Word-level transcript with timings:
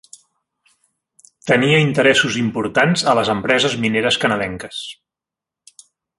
Tenia 1.51 1.81
interessos 1.81 2.39
importants 2.45 3.05
a 3.13 3.13
les 3.21 3.31
empreses 3.35 3.77
mineres 3.85 4.19
canadenques. 4.25 4.81